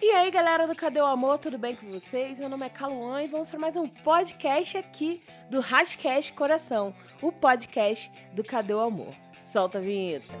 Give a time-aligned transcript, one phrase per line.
[0.00, 2.38] E aí, galera do Cadê o Amor, tudo bem com vocês?
[2.38, 7.32] Meu nome é Caluan e vamos para mais um podcast aqui do Rascast Coração, o
[7.32, 9.12] podcast do Cadê o Amor.
[9.42, 10.32] Solta a vinheta.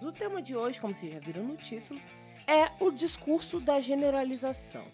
[0.00, 2.00] O tema de hoje, como vocês já viram no título,
[2.46, 4.86] é o discurso da generalização.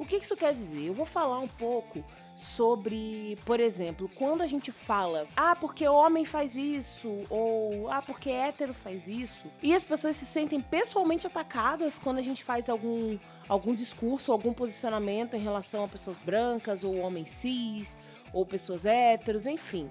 [0.00, 0.88] O que isso quer dizer?
[0.88, 2.04] Eu vou falar um pouco
[2.42, 8.30] sobre, por exemplo, quando a gente fala, ah, porque homem faz isso, ou ah, porque
[8.30, 13.16] hétero faz isso, e as pessoas se sentem pessoalmente atacadas quando a gente faz algum,
[13.48, 17.96] algum discurso, algum posicionamento em relação a pessoas brancas, ou homens cis,
[18.32, 19.88] ou pessoas héteros, enfim.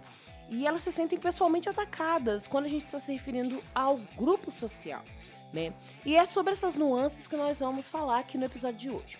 [0.49, 5.03] E elas se sentem pessoalmente atacadas quando a gente está se referindo ao grupo social,
[5.53, 5.73] né?
[6.05, 9.17] E é sobre essas nuances que nós vamos falar aqui no episódio de hoje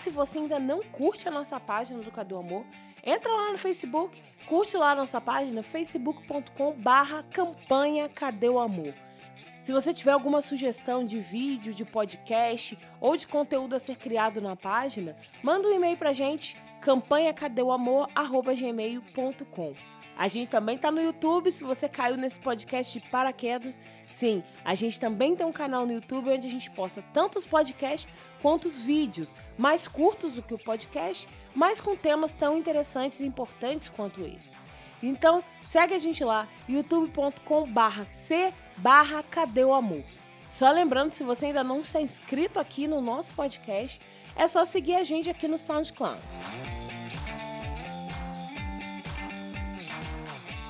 [0.00, 2.64] se você ainda não curte a nossa página do Cadê o Amor,
[3.04, 8.94] entra lá no Facebook, curte lá a nossa página, facebook.com barra campanha Cadê o Amor.
[9.60, 14.40] Se você tiver alguma sugestão de vídeo, de podcast ou de conteúdo a ser criado
[14.40, 19.74] na página, manda um e-mail pra gente, campanhacadeuamor.gmail.com.
[20.16, 23.78] A gente também tá no YouTube, se você caiu nesse podcast de paraquedas.
[24.08, 27.44] Sim, a gente também tem um canal no YouTube onde a gente posta tanto os
[27.44, 28.10] podcasts
[28.42, 33.26] quanto os vídeos, mais curtos do que o podcast, mas com temas tão interessantes e
[33.26, 34.54] importantes quanto esses.
[35.02, 37.66] Então, segue a gente lá, youtube.com
[38.76, 40.04] barra cadê o amor.
[40.48, 44.00] Só lembrando, se você ainda não está inscrito aqui no nosso podcast,
[44.36, 46.20] é só seguir a gente aqui no SoundCloud.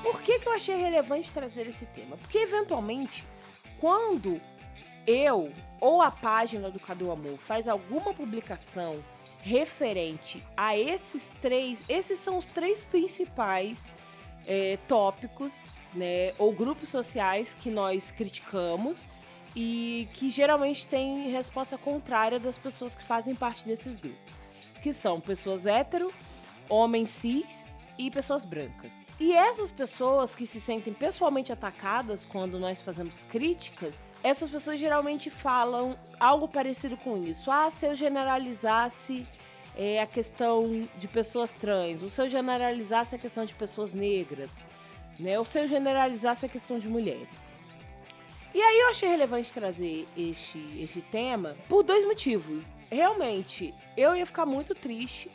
[0.03, 2.15] Por que, que eu achei relevante trazer esse tema?
[2.17, 3.23] Porque, eventualmente,
[3.79, 4.39] quando
[5.07, 9.03] eu ou a página do Cadu Amor faz alguma publicação
[9.41, 13.85] referente a esses três, esses são os três principais
[14.45, 15.59] é, tópicos,
[15.93, 19.03] né, ou grupos sociais que nós criticamos
[19.55, 24.39] e que geralmente tem resposta contrária das pessoas que fazem parte desses grupos,
[24.81, 26.13] que são pessoas hétero,
[26.69, 27.67] homens cis
[28.07, 28.93] e pessoas brancas.
[29.19, 35.29] E essas pessoas que se sentem pessoalmente atacadas quando nós fazemos críticas, essas pessoas geralmente
[35.29, 37.51] falam algo parecido com isso.
[37.51, 39.27] Ah, se eu generalizasse
[39.77, 44.49] é, a questão de pessoas trans, ou se eu generalizasse a questão de pessoas negras,
[45.19, 45.37] né?
[45.37, 47.49] ou se eu generalizasse a questão de mulheres.
[48.53, 52.69] E aí eu achei relevante trazer este, este tema por dois motivos.
[52.91, 55.31] Realmente, eu ia ficar muito triste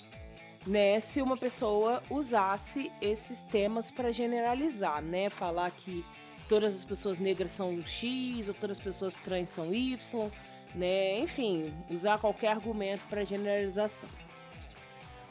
[0.66, 6.04] né, se uma pessoa usasse esses temas para generalizar, né, falar que
[6.48, 10.30] todas as pessoas negras são X ou todas as pessoas trans são Y,
[10.74, 14.08] né, enfim, usar qualquer argumento para generalização.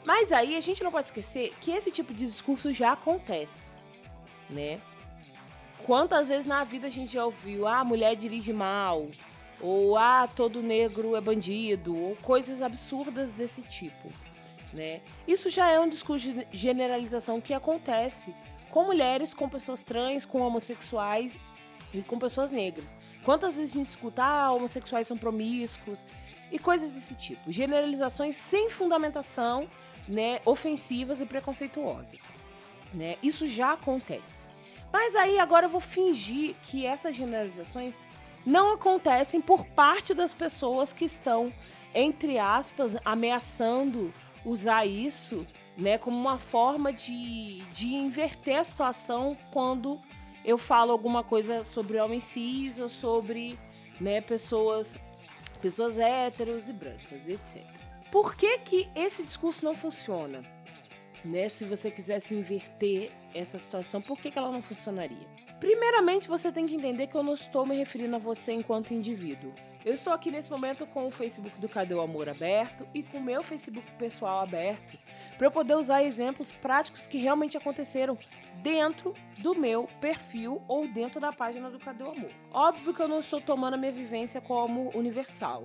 [0.04, 3.72] Mas aí a gente não pode esquecer que esse tipo de discurso já acontece,
[4.48, 4.80] né?
[5.84, 9.06] Quantas vezes na vida a gente já ouviu, ah, a mulher dirige mal,
[9.60, 14.10] ou ah, todo negro é bandido, ou coisas absurdas desse tipo.
[14.76, 15.00] Né?
[15.26, 18.34] Isso já é um discurso de generalização que acontece
[18.70, 21.38] com mulheres, com pessoas trans, com homossexuais
[21.94, 22.94] e com pessoas negras.
[23.24, 26.04] Quantas vezes a gente escuta, ah, homossexuais são promíscuos
[26.52, 27.50] e coisas desse tipo.
[27.50, 29.66] Generalizações sem fundamentação,
[30.06, 32.20] né, ofensivas e preconceituosas.
[32.92, 33.16] Né?
[33.22, 34.46] Isso já acontece.
[34.92, 37.98] Mas aí agora eu vou fingir que essas generalizações
[38.44, 41.50] não acontecem por parte das pessoas que estão,
[41.94, 44.12] entre aspas, ameaçando
[44.46, 45.44] usar isso
[45.76, 50.00] né, como uma forma de, de inverter a situação quando
[50.44, 53.58] eu falo alguma coisa sobre homens cis ou sobre
[54.00, 54.96] né, pessoas,
[55.60, 57.60] pessoas héteros e brancas, etc.
[58.10, 60.42] Por que, que esse discurso não funciona?
[61.24, 65.26] Né, se você quisesse inverter essa situação, por que, que ela não funcionaria?
[65.58, 69.52] Primeiramente, você tem que entender que eu não estou me referindo a você enquanto indivíduo.
[69.86, 73.18] Eu estou aqui nesse momento com o Facebook do Cadê o Amor aberto e com
[73.18, 74.98] o meu Facebook pessoal aberto
[75.38, 78.18] para eu poder usar exemplos práticos que realmente aconteceram
[78.64, 82.32] dentro do meu perfil ou dentro da página do Cadê o Amor.
[82.50, 85.62] Óbvio que eu não estou tomando a minha vivência como universal,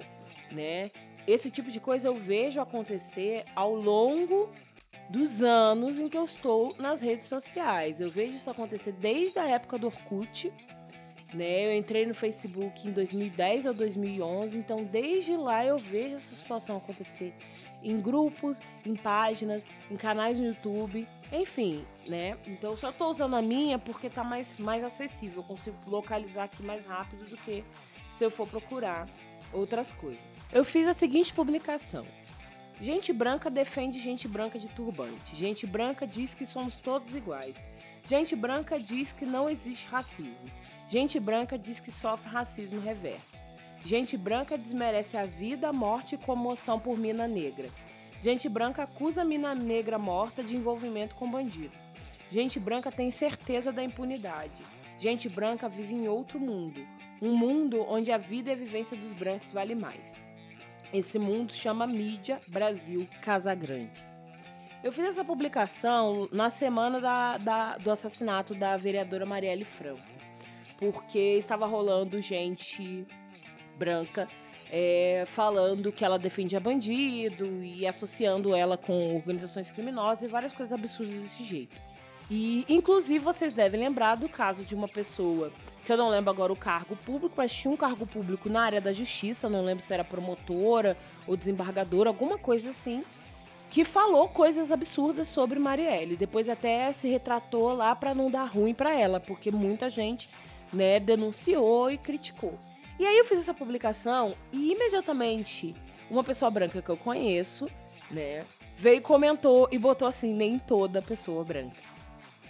[0.52, 0.92] né?
[1.26, 4.52] Esse tipo de coisa eu vejo acontecer ao longo
[5.10, 8.00] dos anos em que eu estou nas redes sociais.
[8.00, 10.54] Eu vejo isso acontecer desde a época do Orkut,
[11.34, 11.68] né?
[11.68, 16.78] Eu entrei no Facebook em 2010 ou 2011, então desde lá eu vejo essa situação
[16.78, 17.34] acontecer
[17.84, 22.38] em grupos, em páginas, em canais no YouTube, enfim, né?
[22.46, 26.44] Então eu só tô usando a minha porque tá mais, mais acessível, eu consigo localizar
[26.44, 27.64] aqui mais rápido do que
[28.18, 29.08] se eu for procurar
[29.52, 30.22] outras coisas.
[30.52, 32.06] Eu fiz a seguinte publicação.
[32.80, 35.36] Gente branca defende gente branca de turbante.
[35.36, 37.56] Gente branca diz que somos todos iguais.
[38.06, 40.50] Gente branca diz que não existe racismo.
[40.92, 43.38] Gente branca diz que sofre racismo reverso.
[43.86, 47.70] Gente branca desmerece a vida, a morte e comoção por mina negra.
[48.20, 51.72] Gente branca acusa mina negra morta de envolvimento com bandido.
[52.30, 54.62] Gente branca tem certeza da impunidade.
[55.00, 56.86] Gente branca vive em outro mundo,
[57.22, 60.22] um mundo onde a vida e a vivência dos brancos vale mais.
[60.94, 64.06] Esse mundo chama mídia Brasil Casa Grande.
[64.84, 70.11] Eu fiz essa publicação na semana da, da, do assassinato da vereadora Marielle Franco,
[70.82, 73.06] porque estava rolando gente
[73.78, 74.28] branca
[74.72, 80.74] é, falando que ela defendia bandido e associando ela com organizações criminosas e várias coisas
[80.74, 81.76] absurdas desse jeito.
[82.32, 85.52] E, inclusive, vocês devem lembrar do caso de uma pessoa,
[85.86, 88.82] que eu não lembro agora o cargo público, mas tinha um cargo público na área
[88.82, 93.04] da justiça, não lembro se era promotora ou desembargadora, alguma coisa assim,
[93.70, 96.16] que falou coisas absurdas sobre Marielle.
[96.16, 100.30] Depois até se retratou lá para não dar ruim para ela, porque muita gente,
[100.72, 102.58] né, denunciou e criticou.
[103.00, 105.76] E aí eu fiz essa publicação e imediatamente
[106.10, 107.70] uma pessoa branca que eu conheço,
[108.10, 108.46] né,
[108.78, 111.78] veio comentou e botou assim, nem toda pessoa branca.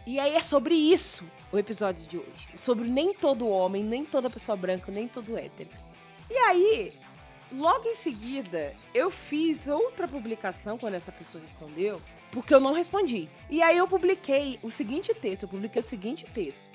[0.05, 2.47] E aí é sobre isso o episódio de hoje.
[2.57, 5.69] Sobre nem todo homem, nem toda pessoa branca, nem todo hétero.
[6.29, 6.93] E aí,
[7.51, 12.01] logo em seguida, eu fiz outra publicação quando essa pessoa respondeu,
[12.31, 13.29] porque eu não respondi.
[13.49, 16.70] E aí eu publiquei o seguinte texto, eu publiquei o seguinte texto.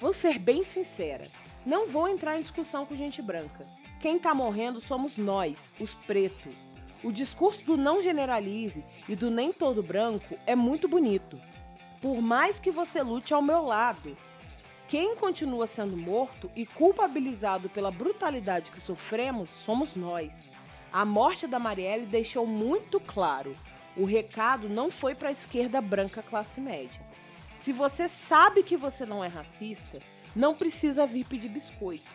[0.00, 1.28] Vou ser bem sincera,
[1.64, 3.66] não vou entrar em discussão com gente branca.
[4.00, 6.54] Quem tá morrendo somos nós, os pretos.
[7.04, 11.38] O discurso do não generalize e do nem todo branco é muito bonito
[12.00, 14.16] por mais que você lute ao meu lado.
[14.88, 20.44] Quem continua sendo morto e culpabilizado pela brutalidade que sofremos somos nós.
[20.92, 23.54] A morte da Marielle deixou muito claro:
[23.96, 27.00] o recado não foi para a esquerda branca classe média.
[27.60, 30.00] Se você sabe que você não é racista,
[30.34, 32.08] não precisa vir pedir biscoito.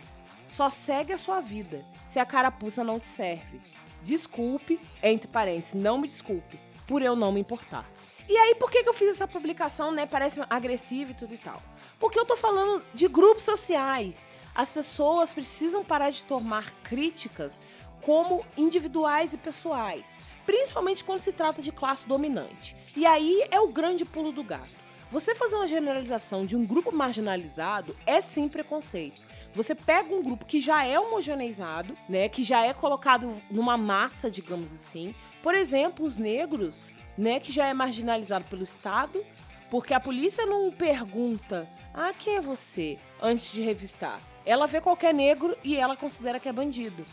[0.49, 3.61] Só segue a sua vida, se a carapuça não te serve.
[4.01, 7.85] Desculpe, entre parênteses, não me desculpe, por eu não me importar.
[8.27, 10.07] E aí, por que, eu fiz essa publicação, né?
[10.07, 11.61] Parece agressiva e tudo e tal.
[11.99, 14.27] Porque eu tô falando de grupos sociais.
[14.55, 17.59] As pessoas precisam parar de tomar críticas
[18.01, 20.05] como individuais e pessoais,
[20.43, 22.75] principalmente quando se trata de classe dominante.
[22.95, 24.74] E aí é o grande pulo do gato.
[25.15, 29.21] Você fazer uma generalização de um grupo marginalizado é sim preconceito.
[29.53, 34.29] Você pega um grupo que já é homogeneizado, né, que já é colocado numa massa,
[34.29, 35.15] digamos assim.
[35.41, 36.81] Por exemplo, os negros
[37.17, 39.23] né, que já é marginalizado pelo Estado,
[39.71, 44.19] porque a polícia não pergunta: "Ah, quem é você?" antes de revistar.
[44.45, 47.05] Ela vê qualquer negro e ela considera que é bandido.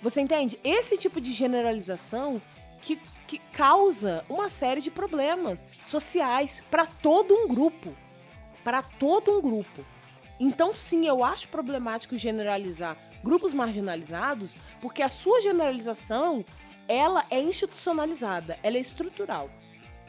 [0.00, 0.58] Você entende?
[0.64, 2.40] Esse tipo de generalização
[3.28, 7.94] que causa uma série de problemas sociais para todo um grupo.
[8.64, 9.84] Para todo um grupo.
[10.40, 16.44] Então, sim, eu acho problemático generalizar grupos marginalizados, porque a sua generalização
[16.88, 19.50] ela é institucionalizada, ela é estrutural.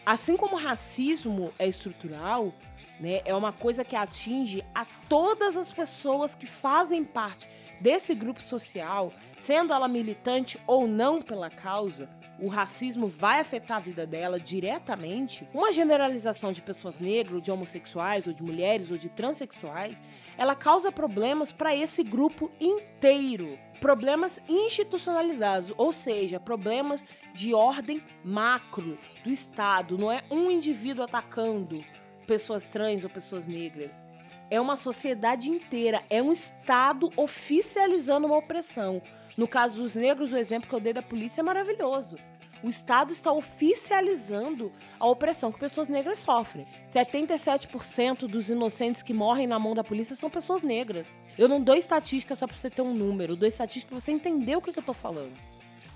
[0.05, 2.53] Assim como o racismo é estrutural,
[2.99, 7.49] né, é uma coisa que atinge a todas as pessoas que fazem parte
[7.81, 12.09] desse grupo social, sendo ela militante ou não pela causa,
[12.41, 18.27] o racismo vai afetar a vida dela diretamente, uma generalização de pessoas negras, de homossexuais,
[18.27, 19.95] ou de mulheres, ou de transexuais,
[20.37, 23.57] ela causa problemas para esse grupo inteiro.
[23.81, 29.97] Problemas institucionalizados, ou seja, problemas de ordem macro do Estado.
[29.97, 31.83] Não é um indivíduo atacando
[32.27, 34.03] pessoas trans ou pessoas negras.
[34.51, 39.01] É uma sociedade inteira, é um Estado oficializando uma opressão.
[39.37, 42.17] No caso dos negros, o exemplo que eu dei da polícia é maravilhoso.
[42.61, 46.67] O Estado está oficializando a opressão que pessoas negras sofrem.
[46.93, 51.13] 77% dos inocentes que morrem na mão da polícia são pessoas negras.
[51.37, 54.11] Eu não dou estatística só para você ter um número, eu dou estatística para você
[54.11, 55.33] entender o que, que eu estou falando.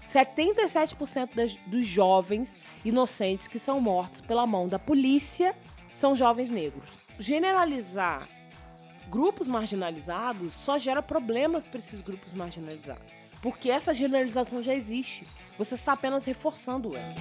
[0.08, 5.56] 77% das, dos jovens inocentes que são mortos pela mão da polícia
[5.94, 6.90] são jovens negros.
[7.20, 8.28] Generalizar
[9.10, 13.14] grupos marginalizados só gera problemas para esses grupos marginalizados,
[13.44, 15.28] porque essa generalização já existe.
[15.58, 17.14] Você está apenas reforçando ela.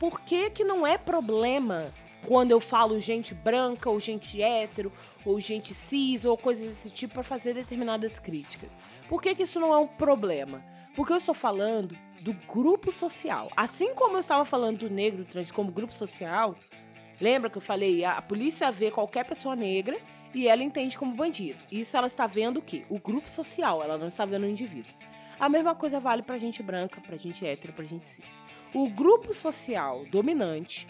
[0.00, 1.86] Por que, que não é problema
[2.26, 4.92] quando eu falo gente branca, ou gente hétero,
[5.24, 8.68] ou gente cis, ou coisas desse tipo para fazer determinadas críticas?
[9.08, 10.60] Por que, que isso não é um problema?
[10.96, 13.48] Porque eu estou falando do grupo social.
[13.56, 16.56] Assim como eu estava falando do negro trans como grupo social,
[17.20, 19.96] lembra que eu falei, a polícia vê qualquer pessoa negra
[20.34, 21.58] e ela entende como bandido.
[21.70, 22.84] Isso ela está vendo o quê?
[22.88, 24.92] O grupo social, ela não está vendo o indivíduo.
[25.38, 28.24] A mesma coisa vale pra gente branca, pra gente hétero, pra gente cis.
[28.72, 30.88] O grupo social dominante,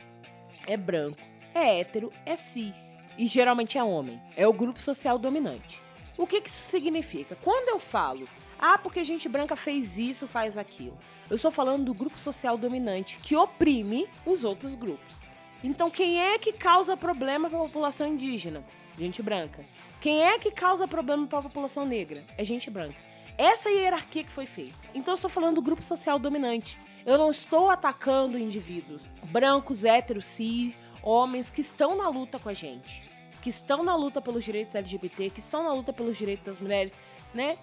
[0.67, 1.21] é branco,
[1.55, 4.21] é hétero, é cis e geralmente é homem.
[4.37, 5.81] É o grupo social dominante.
[6.17, 7.37] O que, que isso significa?
[7.43, 10.97] Quando eu falo, ah, porque gente branca fez isso, faz aquilo.
[11.29, 15.21] Eu estou falando do grupo social dominante que oprime os outros grupos.
[15.63, 18.65] Então, quem é que causa problema para a população indígena?
[18.99, 19.65] Gente branca.
[20.01, 22.23] Quem é que causa problema para a população negra?
[22.37, 22.97] É gente branca.
[23.37, 24.75] Essa hierarquia que foi feita.
[24.95, 26.79] Então, eu estou falando do grupo social dominante.
[27.05, 32.55] Eu não estou atacando indivíduos brancos, héteros, cis, homens que estão na luta com a
[32.55, 33.03] gente,
[33.43, 36.95] que estão na luta pelos direitos LGBT, que estão na luta pelos direitos das mulheres,
[37.35, 37.59] né?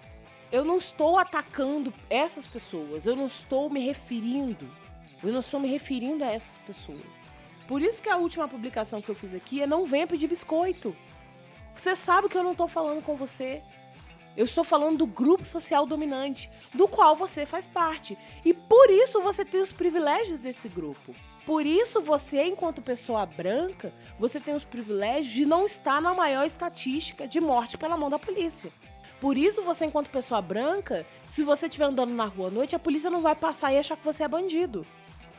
[0.52, 4.68] Eu não estou atacando essas pessoas, eu não estou me referindo,
[5.24, 7.00] eu não estou me referindo a essas pessoas.
[7.66, 10.94] Por isso que a última publicação que eu fiz aqui é não venha pedir biscoito.
[11.74, 13.62] Você sabe que eu não estou falando com você.
[14.36, 18.16] Eu estou falando do grupo social dominante, do qual você faz parte.
[18.44, 21.14] E por isso você tem os privilégios desse grupo.
[21.44, 26.46] Por isso você, enquanto pessoa branca, você tem os privilégios de não estar na maior
[26.46, 28.70] estatística de morte pela mão da polícia.
[29.20, 32.78] Por isso você, enquanto pessoa branca, se você estiver andando na rua à noite, a
[32.78, 34.86] polícia não vai passar e achar que você é bandido.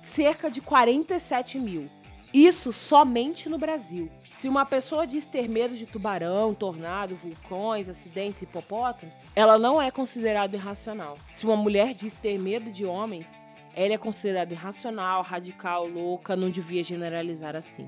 [0.00, 1.86] cerca de 47 mil.
[2.32, 4.08] Isso somente no Brasil.
[4.36, 9.90] Se uma pessoa diz ter medo de tubarão, tornado, vulcões, acidentes, hipopótamo, ela não é
[9.90, 11.18] considerada irracional.
[11.30, 13.36] Se uma mulher diz ter medo de homens,
[13.76, 17.86] ela é considerada irracional, radical, louca, não devia generalizar assim.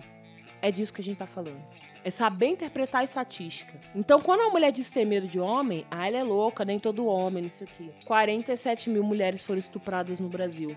[0.63, 1.63] É disso que a gente tá falando.
[2.05, 3.79] É saber interpretar a estatística.
[3.95, 7.07] Então, quando a mulher diz ter medo de homem, ah, ela é louca, nem todo
[7.07, 7.91] homem, isso aqui.
[8.05, 10.77] 47 mil mulheres foram estupradas no Brasil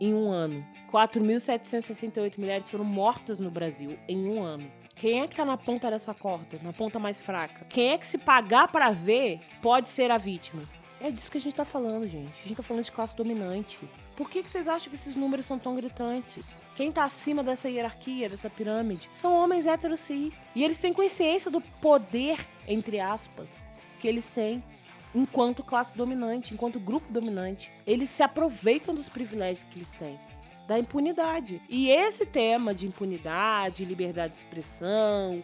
[0.00, 0.64] em um ano.
[0.92, 4.70] 4.768 mulheres foram mortas no Brasil em um ano.
[4.96, 7.64] Quem é que tá na ponta dessa corda, na ponta mais fraca?
[7.68, 10.62] Quem é que se pagar para ver pode ser a vítima?
[11.00, 12.32] É disso que a gente tá falando, gente.
[12.44, 13.78] A gente tá falando de classe dominante.
[14.16, 16.60] Por que, que vocês acham que esses números são tão gritantes?
[16.74, 20.36] Quem tá acima dessa hierarquia, dessa pirâmide, são homens héteros cis.
[20.54, 23.54] E eles têm consciência do poder, entre aspas,
[24.00, 24.62] que eles têm
[25.14, 27.70] enquanto classe dominante, enquanto grupo dominante.
[27.86, 30.18] Eles se aproveitam dos privilégios que eles têm
[30.66, 31.62] da impunidade.
[31.68, 35.42] E esse tema de impunidade, liberdade de expressão,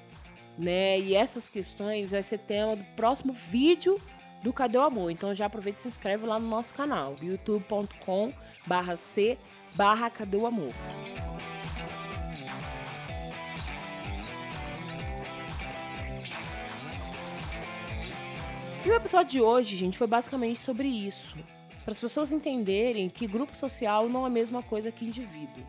[0.58, 3.98] né, e essas questões vai ser tema do próximo vídeo
[4.44, 5.10] do Cadê o Amor.
[5.10, 8.30] Então já aproveita e se inscreve lá no nosso canal, youtube.com
[8.66, 9.38] barra C
[9.74, 10.70] barra Cadê o Amor.
[18.84, 21.38] E o episódio de hoje, gente, foi basicamente sobre isso.
[21.82, 25.64] Para as pessoas entenderem que grupo social não é a mesma coisa que indivíduo,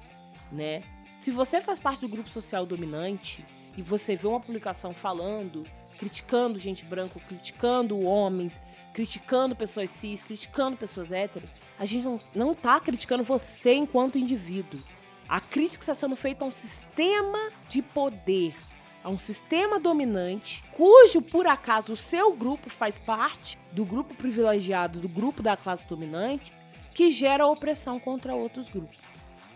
[0.51, 0.84] né?
[1.13, 3.46] Se você faz parte do grupo social dominante
[3.77, 5.65] e você vê uma publicação falando,
[5.97, 8.61] criticando gente branca, criticando homens,
[8.93, 14.79] criticando pessoas cis, criticando pessoas héteros, a gente não, não tá criticando você enquanto indivíduo.
[15.27, 18.55] A crítica está sendo feita a um sistema de poder,
[19.03, 24.99] a um sistema dominante, cujo, por acaso, o seu grupo faz parte do grupo privilegiado,
[24.99, 26.53] do grupo da classe dominante,
[26.93, 28.97] que gera opressão contra outros grupos.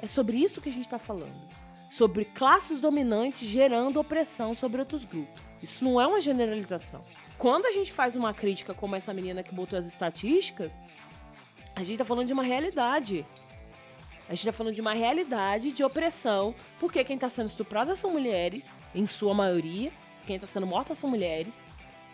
[0.01, 1.49] É sobre isso que a gente está falando.
[1.89, 5.48] Sobre classes dominantes gerando opressão sobre outros grupos.
[5.61, 7.01] Isso não é uma generalização.
[7.37, 10.71] Quando a gente faz uma crítica como essa menina que botou as estatísticas,
[11.75, 13.25] a gente está falando de uma realidade.
[14.27, 18.11] A gente está falando de uma realidade de opressão, porque quem está sendo estuprada são
[18.11, 19.91] mulheres, em sua maioria.
[20.27, 21.63] Quem está sendo morta são mulheres,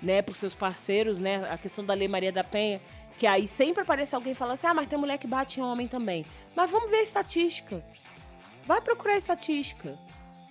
[0.02, 0.22] né?
[0.22, 1.46] Por seus parceiros, né?
[1.52, 2.80] A questão da Lei Maria da Penha,
[3.18, 5.88] que aí sempre aparece alguém falando assim: ah, mas tem mulher que bate em homem
[5.88, 6.26] também.
[6.56, 7.84] Mas vamos ver a estatística.
[8.66, 9.98] Vai procurar a estatística.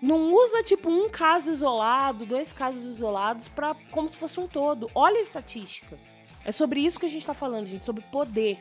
[0.04, 4.90] Não usa tipo um caso isolado, dois casos isolados para como se fosse um todo.
[4.94, 5.98] Olha a estatística.
[6.44, 8.58] É sobre isso que a gente está falando, gente, sobre poder,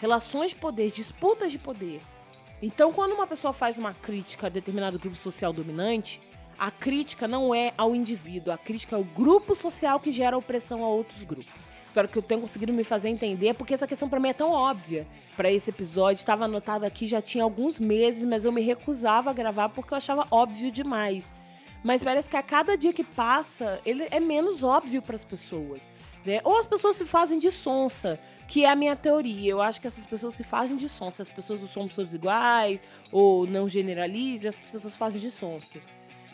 [0.00, 2.00] relações de poder, disputas de poder.
[2.62, 6.20] Então, quando uma pessoa faz uma crítica a determinado grupo social dominante,
[6.56, 10.84] a crítica não é ao indivíduo, a crítica é ao grupo social que gera opressão
[10.84, 11.68] a outros grupos.
[11.94, 14.50] Espero que eu tenha conseguido me fazer entender, porque essa questão para mim é tão
[14.50, 15.06] óbvia.
[15.36, 19.32] Para esse episódio, estava anotado aqui já tinha alguns meses, mas eu me recusava a
[19.32, 21.32] gravar porque eu achava óbvio demais.
[21.84, 25.82] Mas parece que a cada dia que passa, ele é menos óbvio para as pessoas.
[26.26, 26.40] Né?
[26.42, 29.52] Ou as pessoas se fazem de sonsa que é a minha teoria.
[29.52, 31.22] Eu acho que essas pessoas se fazem de sonsa.
[31.22, 32.80] As pessoas não são pessoas iguais,
[33.12, 35.78] ou não generalize, essas pessoas fazem de sonsa.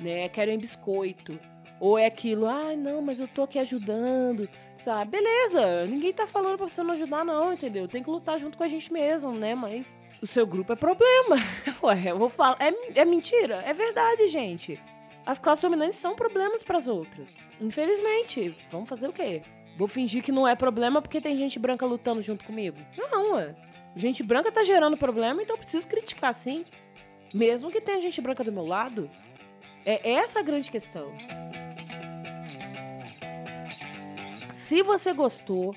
[0.01, 0.27] Né?
[0.31, 1.39] Querem biscoito.
[1.81, 5.13] Ou é aquilo, ah, não, mas eu tô aqui ajudando, sabe?
[5.13, 7.89] Beleza, ninguém tá falando pra você não ajudar, não, entendeu?
[7.89, 9.55] Tem que lutar junto com a gente mesmo, né?
[9.55, 11.37] Mas o seu grupo é problema.
[11.83, 12.59] Ué, eu vou falar.
[12.61, 13.63] É, é mentira?
[13.65, 14.79] É verdade, gente.
[15.25, 17.33] As classes dominantes são problemas para as outras.
[17.59, 18.55] Infelizmente.
[18.71, 19.41] Vamos fazer o quê?
[19.79, 22.77] Vou fingir que não é problema porque tem gente branca lutando junto comigo?
[22.99, 23.55] Não, ué.
[23.97, 26.65] Gente branca tá gerando problema, então eu preciso criticar sim.
[27.33, 29.11] Mesmo que tenha gente branca do meu lado.
[29.87, 31.11] É essa a grande questão.
[34.53, 35.75] Se você gostou,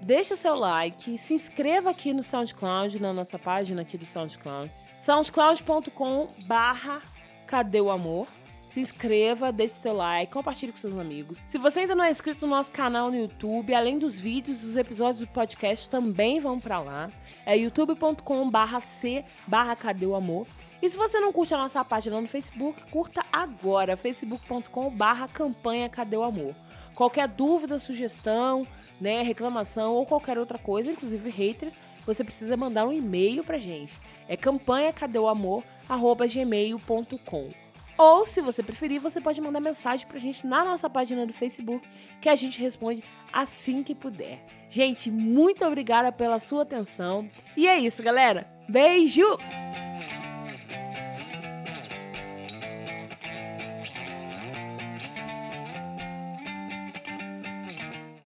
[0.00, 4.70] deixa o seu like, se inscreva aqui no SoundCloud, na nossa página aqui do SoundCloud.
[5.00, 7.02] soundcloud.com barra
[7.46, 8.26] Cadê o Amor?
[8.74, 11.40] se inscreva, deixe seu like, compartilhe com seus amigos.
[11.46, 14.74] Se você ainda não é inscrito no nosso canal no YouTube, além dos vídeos, os
[14.76, 17.08] episódios do podcast também vão para lá.
[17.46, 20.44] É youtube.com barra c barra cadê o amor.
[20.82, 25.88] E se você não curte a nossa página no Facebook, curta agora, facebook.com barra campanha
[25.88, 26.52] cadê o amor.
[26.94, 28.66] Qualquer dúvida, sugestão,
[29.00, 31.76] né, reclamação ou qualquer outra coisa, inclusive haters,
[32.06, 33.92] você precisa mandar um e-mail pra gente.
[34.28, 37.50] É campanha cadê o amor, arroba gmail.com.
[37.96, 41.86] Ou, se você preferir, você pode mandar mensagem pra gente na nossa página do Facebook,
[42.20, 44.44] que a gente responde assim que puder.
[44.68, 47.28] Gente, muito obrigada pela sua atenção.
[47.56, 48.48] E é isso, galera.
[48.68, 49.38] Beijo!